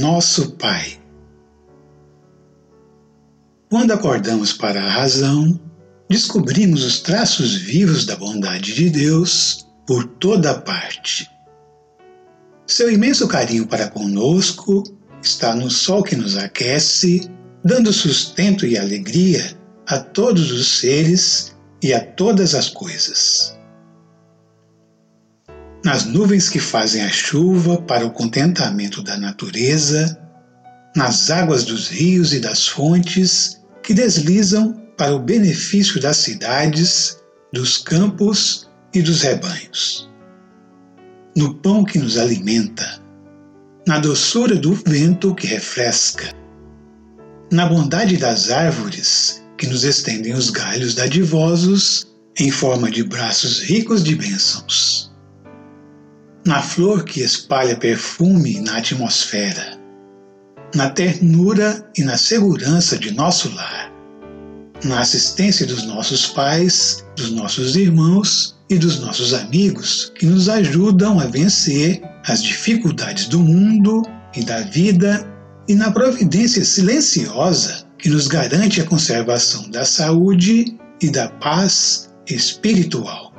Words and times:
Nosso 0.00 0.52
Pai. 0.52 0.98
Quando 3.68 3.92
acordamos 3.92 4.50
para 4.50 4.82
a 4.82 4.88
razão, 4.88 5.60
descobrimos 6.08 6.82
os 6.82 7.00
traços 7.00 7.54
vivos 7.56 8.06
da 8.06 8.16
bondade 8.16 8.72
de 8.72 8.88
Deus 8.88 9.66
por 9.86 10.04
toda 10.04 10.62
parte. 10.62 11.30
Seu 12.66 12.90
imenso 12.90 13.28
carinho 13.28 13.66
para 13.66 13.90
conosco 13.90 14.82
está 15.22 15.54
no 15.54 15.70
sol 15.70 16.02
que 16.02 16.16
nos 16.16 16.38
aquece, 16.38 17.30
dando 17.62 17.92
sustento 17.92 18.64
e 18.64 18.78
alegria 18.78 19.54
a 19.86 19.98
todos 19.98 20.50
os 20.52 20.78
seres 20.78 21.54
e 21.82 21.92
a 21.92 22.00
todas 22.00 22.54
as 22.54 22.70
coisas 22.70 23.60
nas 25.84 26.04
nuvens 26.04 26.48
que 26.48 26.60
fazem 26.60 27.02
a 27.02 27.08
chuva 27.08 27.80
para 27.82 28.06
o 28.06 28.10
contentamento 28.10 29.02
da 29.02 29.16
natureza, 29.16 30.18
nas 30.94 31.30
águas 31.30 31.64
dos 31.64 31.88
rios 31.88 32.32
e 32.32 32.38
das 32.38 32.66
fontes 32.68 33.60
que 33.82 33.92
deslizam 33.92 34.74
para 34.96 35.14
o 35.14 35.18
benefício 35.18 36.00
das 36.00 36.18
cidades, 36.18 37.16
dos 37.52 37.78
campos 37.78 38.70
e 38.94 39.02
dos 39.02 39.22
rebanhos. 39.22 40.08
No 41.36 41.54
pão 41.54 41.82
que 41.82 41.98
nos 41.98 42.16
alimenta, 42.16 43.00
na 43.86 43.98
doçura 43.98 44.54
do 44.54 44.74
vento 44.74 45.34
que 45.34 45.46
refresca, 45.46 46.32
na 47.50 47.66
bondade 47.66 48.16
das 48.16 48.50
árvores 48.50 49.42
que 49.58 49.66
nos 49.66 49.82
estendem 49.82 50.34
os 50.34 50.50
galhos 50.50 50.94
dadivosos 50.94 52.06
em 52.38 52.50
forma 52.50 52.90
de 52.90 53.02
braços 53.02 53.60
ricos 53.60 54.04
de 54.04 54.14
bênçãos 54.14 55.11
na 56.44 56.60
flor 56.60 57.04
que 57.04 57.20
espalha 57.20 57.76
perfume 57.76 58.60
na 58.60 58.78
atmosfera, 58.78 59.78
na 60.74 60.90
ternura 60.90 61.88
e 61.96 62.02
na 62.02 62.16
segurança 62.16 62.98
de 62.98 63.12
nosso 63.12 63.54
lar, 63.54 63.92
na 64.84 65.00
assistência 65.00 65.64
dos 65.66 65.84
nossos 65.84 66.26
pais, 66.26 67.04
dos 67.16 67.30
nossos 67.30 67.76
irmãos 67.76 68.56
e 68.68 68.76
dos 68.76 68.98
nossos 68.98 69.32
amigos 69.32 70.12
que 70.16 70.26
nos 70.26 70.48
ajudam 70.48 71.20
a 71.20 71.26
vencer 71.26 72.02
as 72.26 72.42
dificuldades 72.42 73.26
do 73.26 73.38
mundo 73.38 74.02
e 74.34 74.44
da 74.44 74.62
vida 74.62 75.28
e 75.68 75.74
na 75.74 75.92
providência 75.92 76.64
silenciosa 76.64 77.86
que 77.98 78.08
nos 78.08 78.26
garante 78.26 78.80
a 78.80 78.84
conservação 78.84 79.70
da 79.70 79.84
saúde 79.84 80.76
e 81.00 81.08
da 81.08 81.28
paz 81.28 82.10
espiritual. 82.26 83.31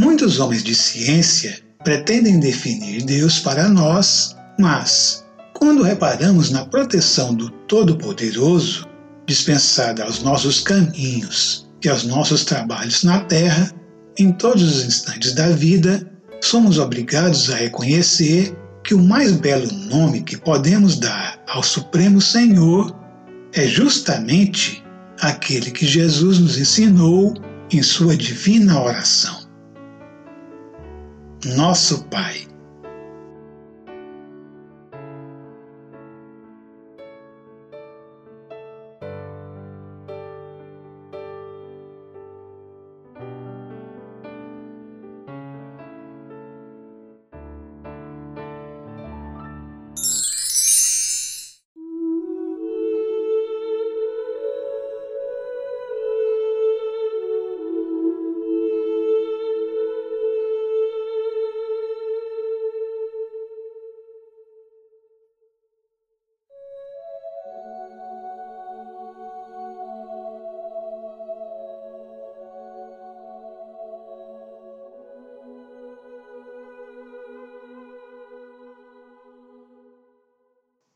Muitos 0.00 0.40
homens 0.40 0.64
de 0.64 0.74
ciência 0.74 1.60
pretendem 1.84 2.40
definir 2.40 3.04
Deus 3.04 3.38
para 3.38 3.68
nós, 3.68 4.34
mas, 4.58 5.26
quando 5.52 5.82
reparamos 5.82 6.48
na 6.50 6.64
proteção 6.64 7.34
do 7.34 7.50
Todo-Poderoso, 7.68 8.88
dispensada 9.26 10.02
aos 10.02 10.22
nossos 10.22 10.60
caminhos 10.60 11.68
e 11.84 11.88
aos 11.90 12.04
nossos 12.04 12.46
trabalhos 12.46 13.04
na 13.04 13.20
Terra, 13.24 13.70
em 14.18 14.32
todos 14.32 14.62
os 14.62 14.86
instantes 14.86 15.34
da 15.34 15.50
vida, 15.50 16.10
somos 16.40 16.78
obrigados 16.78 17.50
a 17.50 17.56
reconhecer 17.56 18.56
que 18.82 18.94
o 18.94 19.02
mais 19.02 19.32
belo 19.32 19.70
nome 19.70 20.22
que 20.22 20.38
podemos 20.38 20.98
dar 20.98 21.38
ao 21.46 21.62
Supremo 21.62 22.22
Senhor 22.22 22.98
é 23.52 23.66
justamente 23.66 24.82
aquele 25.20 25.70
que 25.70 25.86
Jesus 25.86 26.38
nos 26.38 26.56
ensinou 26.56 27.34
em 27.70 27.82
sua 27.82 28.16
divina 28.16 28.82
oração 28.82 29.39
nosso 31.44 32.02
Pai. 32.04 32.49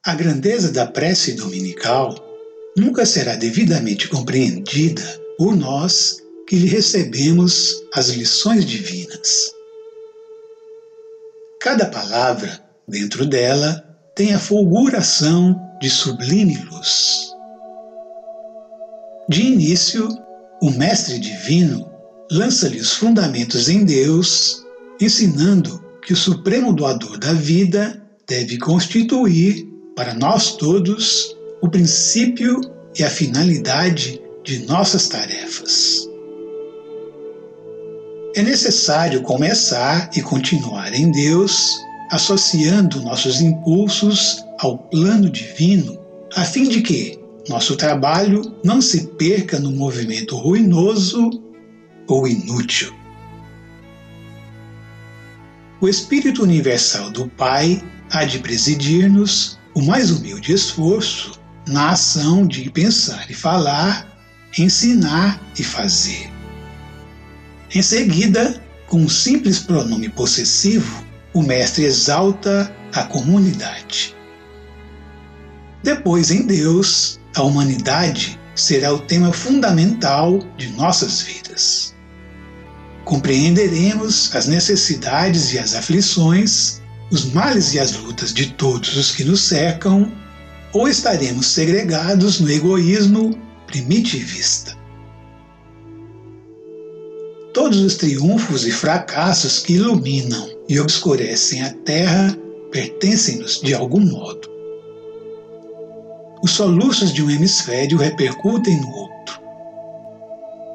A 0.06 0.14
grandeza 0.14 0.70
da 0.70 0.84
prece 0.84 1.32
dominical 1.32 2.14
nunca 2.76 3.06
será 3.06 3.36
devidamente 3.36 4.06
compreendida 4.06 5.02
por 5.38 5.56
nós 5.56 6.18
que 6.46 6.56
lhe 6.56 6.66
recebemos 6.66 7.82
as 7.94 8.10
lições 8.10 8.66
divinas. 8.66 9.50
Cada 11.58 11.86
palavra, 11.86 12.62
dentro 12.86 13.24
dela, 13.24 13.82
tem 14.14 14.34
a 14.34 14.38
fulguração 14.38 15.58
de 15.80 15.88
sublime 15.88 16.58
luz. 16.70 17.30
De 19.26 19.40
início, 19.40 20.06
o 20.60 20.70
Mestre 20.70 21.18
Divino 21.18 21.90
lança-lhe 22.30 22.78
os 22.78 22.92
fundamentos 22.92 23.70
em 23.70 23.86
Deus, 23.86 24.62
ensinando 25.00 25.82
que 26.02 26.12
o 26.12 26.16
Supremo 26.16 26.74
Doador 26.74 27.16
da 27.16 27.32
vida 27.32 28.02
deve 28.28 28.58
constituir 28.58 29.72
para 29.94 30.14
nós 30.14 30.56
todos 30.56 31.37
o 31.61 31.69
princípio 31.69 32.61
e 32.99 33.02
a 33.02 33.11
finalidade 33.11 34.20
de 34.44 34.67
nossas 34.67 35.08
tarefas. 35.08 36.08
É 38.37 38.43
necessário 38.43 39.23
começar 39.23 40.11
e 40.17 40.20
continuar 40.20 40.93
em 40.93 41.11
Deus, 41.11 41.79
associando 42.11 43.00
nossos 43.00 43.41
impulsos 43.41 44.44
ao 44.58 44.76
plano 44.76 45.31
divino, 45.31 45.99
a 46.35 46.44
fim 46.44 46.69
de 46.69 46.82
que 46.82 47.19
nosso 47.49 47.76
trabalho 47.76 48.55
não 48.64 48.81
se 48.81 49.06
perca 49.06 49.61
no 49.61 49.70
movimento 49.70 50.37
ruinoso 50.37 51.31
ou 52.08 52.26
inútil. 52.26 52.93
O 55.81 55.88
Espírito 55.88 56.43
Universal 56.43 57.11
do 57.11 57.29
Pai 57.29 57.82
há 58.11 58.25
de 58.25 58.38
presidir-nos 58.38 59.58
o 59.74 59.82
mais 59.82 60.10
humilde 60.10 60.52
esforço 60.52 61.40
na 61.66 61.90
ação 61.90 62.46
de 62.46 62.70
pensar 62.70 63.28
e 63.28 63.34
falar, 63.34 64.06
ensinar 64.56 65.40
e 65.58 65.64
fazer. 65.64 66.30
Em 67.74 67.82
seguida, 67.82 68.62
com 68.86 68.98
um 68.98 69.08
simples 69.08 69.58
pronome 69.58 70.08
possessivo, 70.08 71.04
o 71.32 71.42
mestre 71.42 71.84
exalta 71.84 72.72
a 72.92 73.02
comunidade. 73.02 74.14
Depois, 75.82 76.30
em 76.30 76.46
Deus, 76.46 77.18
a 77.34 77.42
humanidade 77.42 78.38
será 78.54 78.94
o 78.94 79.00
tema 79.00 79.32
fundamental 79.32 80.38
de 80.56 80.68
nossas 80.70 81.22
vidas. 81.22 81.94
Compreenderemos 83.04 84.34
as 84.34 84.46
necessidades 84.46 85.52
e 85.52 85.58
as 85.58 85.74
aflições, 85.74 86.80
os 87.10 87.26
males 87.32 87.74
e 87.74 87.78
as 87.78 87.92
lutas 87.96 88.32
de 88.32 88.50
todos 88.52 88.96
os 88.96 89.10
que 89.10 89.24
nos 89.24 89.42
cercam, 89.42 90.10
ou 90.72 90.88
estaremos 90.88 91.46
segregados 91.46 92.40
no 92.40 92.50
egoísmo 92.50 93.38
primitivista. 93.66 94.76
Todos 97.52 97.78
os 97.80 97.94
triunfos 97.94 98.66
e 98.66 98.72
fracassos 98.72 99.60
que 99.60 99.74
iluminam 99.74 100.48
e 100.68 100.80
obscurecem 100.80 101.62
a 101.62 101.72
Terra 101.72 102.36
pertencem-nos 102.72 103.60
de 103.60 103.72
algum 103.72 104.00
modo. 104.00 104.48
Os 106.42 106.50
soluços 106.50 107.12
de 107.12 107.22
um 107.22 107.30
hemisfério 107.30 107.96
repercutem 107.96 108.80
no 108.80 108.90
outro. 108.90 109.40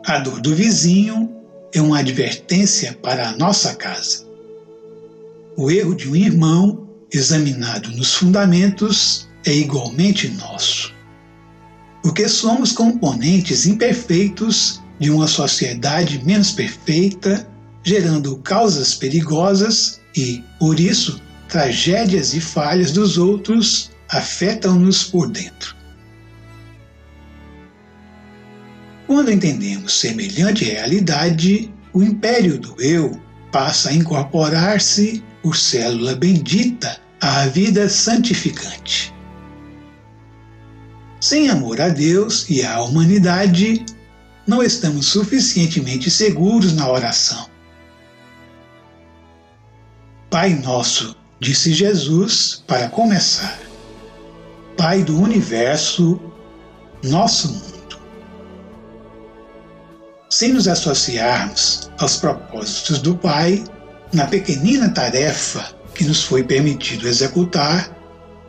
A 0.05 0.19
dor 0.19 0.39
do 0.39 0.55
vizinho 0.55 1.29
é 1.73 1.81
uma 1.81 1.99
advertência 1.99 2.97
para 3.03 3.27
a 3.27 3.35
nossa 3.35 3.75
casa. 3.75 4.28
O 5.59 5.69
erro 5.69 5.93
de 5.93 6.09
um 6.09 6.15
irmão, 6.15 6.87
examinado 7.11 7.91
nos 7.91 8.15
fundamentos, 8.15 9.27
é 9.45 9.53
igualmente 9.53 10.29
nosso. 10.29 10.95
Porque 12.01 12.29
somos 12.29 12.71
componentes 12.71 13.65
imperfeitos 13.65 14.81
de 15.01 15.11
uma 15.11 15.27
sociedade 15.27 16.23
menos 16.23 16.51
perfeita, 16.51 17.45
gerando 17.83 18.37
causas 18.37 18.95
perigosas 18.95 19.99
e, 20.15 20.41
por 20.57 20.79
isso, 20.79 21.21
tragédias 21.49 22.33
e 22.33 22.39
falhas 22.39 22.93
dos 22.93 23.17
outros 23.17 23.91
afetam-nos 24.07 25.03
por 25.03 25.29
dentro. 25.29 25.75
Quando 29.07 29.29
entendemos 29.29 29.99
semelhante 29.99 30.63
realidade, 30.63 31.69
o 31.91 32.01
império 32.01 32.57
do 32.57 32.81
eu 32.81 33.21
passa 33.51 33.89
a 33.89 33.93
incorporar-se 33.93 35.21
por 35.41 35.55
célula 35.55 36.15
bendita 36.15 36.99
à 37.21 37.45
vida 37.47 37.89
santificante. 37.89 39.13
Sem 41.19 41.49
amor 41.49 41.81
a 41.81 41.89
Deus 41.89 42.49
e 42.49 42.63
à 42.63 42.81
humanidade, 42.81 43.85
não 44.47 44.63
estamos 44.63 45.07
suficientemente 45.07 46.09
seguros 46.09 46.73
na 46.73 46.89
oração. 46.89 47.49
Pai 50.29 50.53
nosso, 50.53 51.15
disse 51.39 51.73
Jesus 51.73 52.63
para 52.65 52.89
começar, 52.89 53.59
Pai 54.77 55.03
do 55.03 55.19
universo, 55.19 56.19
nosso 57.03 57.49
mundo 57.49 57.79
sem 60.29 60.53
nos 60.53 60.67
associarmos 60.67 61.89
aos 61.97 62.17
propósitos 62.17 62.99
do 62.99 63.15
Pai, 63.15 63.63
na 64.11 64.25
pequenina 64.25 64.89
tarefa 64.89 65.73
que 65.93 66.03
nos 66.03 66.23
foi 66.23 66.43
permitido 66.43 67.07
executar, 67.07 67.95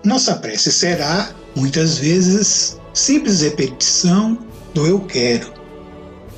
nossa 0.05 0.37
prece 0.37 0.73
será, 0.73 1.31
muitas 1.55 1.99
vezes, 1.99 2.79
simples 2.95 3.43
repetição 3.43 4.39
do 4.73 4.87
eu 4.87 5.01
quero, 5.01 5.53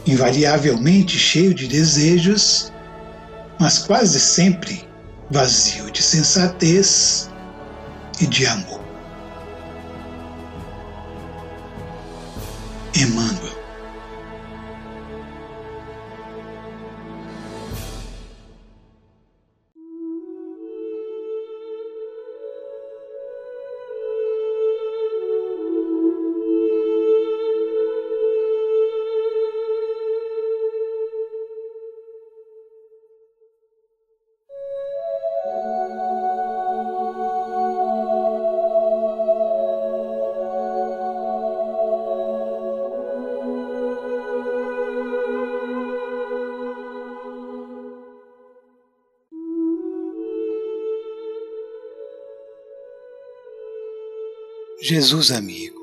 invariavelmente 0.06 1.19
cheio 1.19 1.54
de 1.54 1.69
desejos, 1.69 2.72
mas 3.60 3.78
quase 3.78 4.19
sempre 4.19 4.84
vazio 5.30 5.90
de 5.90 6.02
sensatez 6.02 7.30
e 8.20 8.26
de 8.26 8.46
amor. 8.46 8.82
Emmanuel 12.94 13.41
Jesus 54.84 55.31
amigo, 55.31 55.81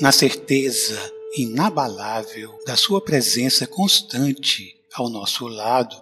na 0.00 0.10
certeza 0.10 0.98
inabalável 1.36 2.58
da 2.66 2.74
Sua 2.74 3.00
presença 3.00 3.68
constante 3.68 4.74
ao 4.94 5.08
nosso 5.08 5.46
lado, 5.46 5.94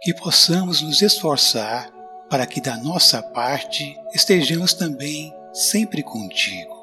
que 0.00 0.14
possamos 0.14 0.80
nos 0.80 1.02
esforçar 1.02 1.92
para 2.30 2.46
que 2.46 2.62
da 2.62 2.78
nossa 2.78 3.22
parte 3.22 3.94
estejamos 4.14 4.72
também 4.72 5.30
sempre 5.52 6.02
contigo. 6.02 6.82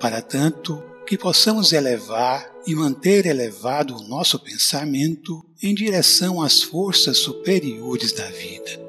Para 0.00 0.20
tanto, 0.20 0.82
que 1.06 1.16
possamos 1.16 1.72
elevar 1.72 2.52
e 2.66 2.74
manter 2.74 3.24
elevado 3.24 3.96
o 3.96 4.02
nosso 4.02 4.36
pensamento 4.36 5.46
em 5.62 5.72
direção 5.72 6.42
às 6.42 6.60
forças 6.60 7.18
superiores 7.18 8.10
da 8.10 8.26
vida 8.26 8.87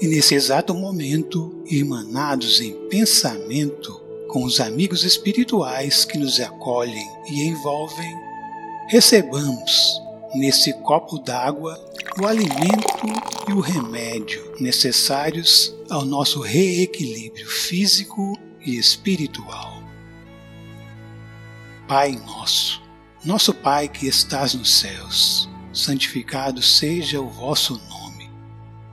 e 0.00 0.06
nesse 0.06 0.34
exato 0.34 0.74
momento, 0.74 1.62
irmanados 1.66 2.60
em 2.60 2.72
pensamento 2.88 4.00
com 4.28 4.44
os 4.44 4.58
amigos 4.58 5.04
espirituais 5.04 6.06
que 6.06 6.16
nos 6.16 6.40
acolhem 6.40 7.06
e 7.28 7.42
envolvem, 7.42 8.10
recebamos 8.88 10.00
nesse 10.34 10.72
copo 10.72 11.18
d'água 11.18 11.78
o 12.18 12.26
alimento 12.26 12.88
e 13.46 13.52
o 13.52 13.60
remédio 13.60 14.54
necessários 14.58 15.74
ao 15.90 16.04
nosso 16.04 16.40
reequilíbrio 16.40 17.46
físico 17.46 18.38
e 18.64 18.78
espiritual. 18.78 19.82
Pai 21.86 22.12
nosso, 22.24 22.80
nosso 23.22 23.52
Pai 23.52 23.86
que 23.86 24.06
estás 24.06 24.54
nos 24.54 24.78
céus, 24.78 25.48
santificado 25.74 26.62
seja 26.62 27.20
o 27.20 27.28
vosso 27.28 27.74
nome 27.74 27.99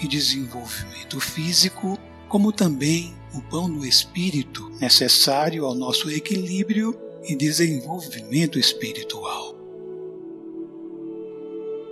e 0.00 0.08
desenvolvimento 0.08 1.20
físico, 1.20 1.98
como 2.28 2.52
também 2.52 3.14
o 3.34 3.40
pão 3.42 3.70
do 3.70 3.84
espírito 3.86 4.68
necessário 4.80 5.64
ao 5.64 5.74
nosso 5.74 6.10
equilíbrio 6.10 6.98
e 7.24 7.36
desenvolvimento 7.36 8.58
espiritual. 8.58 9.54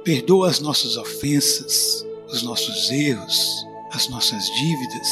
Perdoa 0.05 0.49
as 0.49 0.61
nossas 0.61 0.97
ofensas, 0.97 2.07
os 2.29 2.43
nossos 2.43 2.91
erros, 2.91 3.67
as 3.93 4.09
nossas 4.09 4.45
dívidas, 4.47 5.09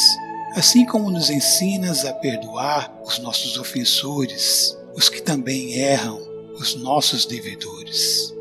assim 0.57 0.87
como 0.87 1.11
nos 1.11 1.31
ensinas 1.31 2.05
a 2.05 2.13
perdoar 2.13 3.01
os 3.05 3.19
nossos 3.19 3.57
ofensores, 3.57 4.77
os 4.95 5.09
que 5.09 5.21
também 5.21 5.75
erram, 5.75 6.21
os 6.59 6.77
nossos 6.77 7.27
devedores 7.27 8.34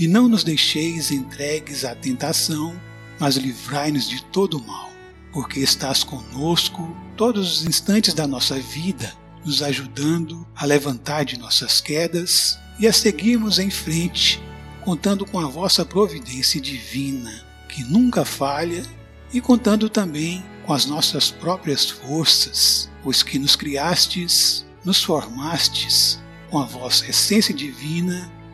e 0.00 0.08
não 0.08 0.26
nos 0.26 0.42
deixeis 0.42 1.10
entregues 1.10 1.84
à 1.84 1.94
tentação, 1.94 2.74
mas 3.18 3.36
livrai-nos 3.36 4.08
de 4.08 4.24
todo 4.24 4.56
o 4.56 4.66
mal, 4.66 4.90
porque 5.30 5.60
estás 5.60 6.02
conosco 6.02 6.96
todos 7.18 7.58
os 7.58 7.66
instantes 7.66 8.14
da 8.14 8.26
nossa 8.26 8.58
vida, 8.58 9.12
nos 9.44 9.62
ajudando 9.62 10.46
a 10.56 10.64
levantar 10.64 11.26
de 11.26 11.38
nossas 11.38 11.82
quedas 11.82 12.58
e 12.78 12.88
a 12.88 12.94
seguirmos 12.94 13.58
em 13.58 13.68
frente, 13.68 14.42
contando 14.82 15.26
com 15.26 15.38
a 15.38 15.46
vossa 15.46 15.84
providência 15.84 16.58
divina, 16.58 17.44
que 17.68 17.84
nunca 17.84 18.24
falha, 18.24 18.82
e 19.34 19.38
contando 19.38 19.90
também 19.90 20.42
com 20.64 20.72
as 20.72 20.86
nossas 20.86 21.30
próprias 21.30 21.90
forças, 21.90 22.90
pois 23.02 23.22
que 23.22 23.38
nos 23.38 23.54
criastes, 23.54 24.64
nos 24.82 25.04
formastes 25.04 26.18
com 26.48 26.58
a 26.58 26.64
vossa 26.64 27.04
essência 27.10 27.52
divina, 27.52 28.39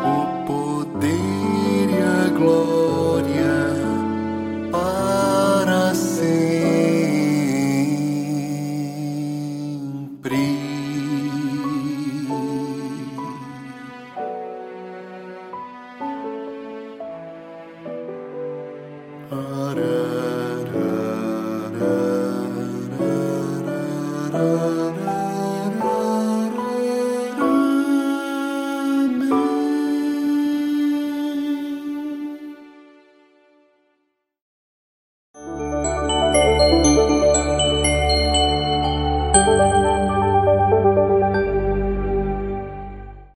O 0.05 0.45
poder 0.45 1.89
e 1.89 2.01
a 2.03 2.29
glória 2.37 3.57
para 4.71 5.95
sempre. 5.95 6.41
Ah. 19.31 19.60